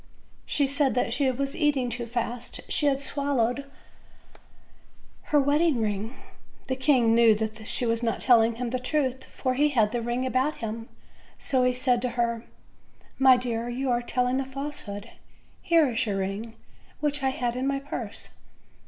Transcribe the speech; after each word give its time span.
She 0.47 0.65
said 0.65 0.95
that 0.95 1.21
eat 1.21 1.77
ing 1.77 1.91
too 1.91 2.07
fast 2.07 2.61
she 2.69 2.87
had 2.87 2.99
swallow 2.99 3.53
3d 3.53 3.65
her 5.25 5.39
wedding 5.39 5.79
ring. 5.79 6.15
The 6.67 6.75
king 6.75 7.13
knew 7.13 7.35
that 7.35 7.67
she 7.67 7.85
was 7.85 8.01
not 8.01 8.19
telling 8.19 8.55
him 8.55 8.71
the 8.71 8.79
truth, 8.79 9.25
for 9.25 9.53
he 9.53 9.69
had 9.69 9.91
the 9.91 10.01
ring 10.01 10.25
about 10.25 10.55
him, 10.55 10.89
so 11.37 11.63
he 11.63 11.71
said 11.73 12.01
to 12.01 12.09
her: 12.17 12.45
"My 13.19 13.37
dear, 13.37 13.69
you 13.69 13.91
are 13.91 14.01
telling 14.01 14.39
a 14.39 14.45
falsehood; 14.47 15.11
here 15.61 15.87
is 15.91 16.03
your 16.07 16.17
ring, 16.17 16.55
which 16.99 17.21
I 17.21 17.29
had 17.29 17.55
in 17.55 17.67
my 17.67 17.77
purse." 17.77 18.37